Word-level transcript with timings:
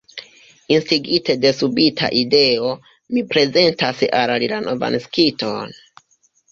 Instigite 0.75 1.35
de 1.43 1.51
subita 1.59 2.09
ideo, 2.21 2.73
mi 3.19 3.27
prezentas 3.35 4.05
al 4.23 4.35
li 4.47 4.53
la 4.57 4.65
novnaskiton. 4.69 5.81